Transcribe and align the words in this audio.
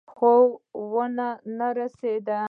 خو 0.13 0.33
ونه 0.91 1.67
رسېد. 1.77 2.27